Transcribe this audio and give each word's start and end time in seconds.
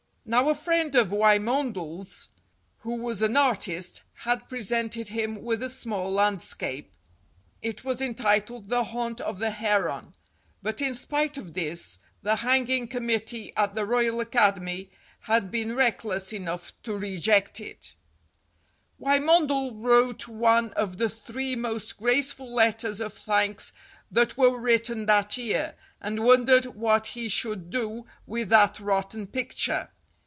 Now 0.23 0.47
a 0.49 0.55
friend 0.55 0.93
of 0.95 1.11
Wymondel's, 1.11 2.29
who 2.81 2.95
was 2.95 3.21
an 3.23 3.35
artist, 3.35 4.03
had 4.13 4.47
presented 4.47 5.09
him 5.09 5.41
with 5.41 5.61
a 5.63 5.67
small 5.67 6.09
landscape. 6.09 6.91
It 7.61 7.83
was 7.83 8.01
entitled, 8.01 8.69
"The 8.69 8.83
Haunt 8.85 9.19
of 9.19 9.39
the 9.39 9.49
Heron," 9.49 10.13
but 10.61 10.79
in 10.79 10.93
spite 10.93 11.37
of 11.37 11.53
this 11.53 11.99
the 12.21 12.37
hanging 12.37 12.87
committee 12.87 13.51
at 13.57 13.73
the 13.75 13.85
Royal 13.85 14.21
Academy 14.21 14.91
had 15.21 15.51
been 15.51 15.75
reckless 15.75 16.31
enough 16.31 16.71
to 16.83 16.95
reject 16.97 17.59
it. 17.59 17.95
181 18.99 19.73
182 19.81 19.81
STORIES 19.81 20.07
WITHOUT 20.13 20.19
TEARS 20.19 20.27
Wymondel 20.27 20.37
wrote 20.37 20.39
one 20.39 20.73
of 20.73 20.97
the 20.97 21.09
three 21.09 21.55
most 21.57 21.97
graceful 21.97 22.53
letters 22.53 23.01
of 23.01 23.11
thanks 23.13 23.73
that 24.09 24.37
were 24.37 24.57
written 24.57 25.07
that 25.07 25.35
year, 25.35 25.75
and 25.99 26.23
wondered 26.23 26.67
what 26.67 27.07
he 27.07 27.27
should 27.27 27.69
do 27.69 28.05
with 28.25 28.47
that 28.49 28.79
rotten 28.79 29.27
picture. 29.27 29.89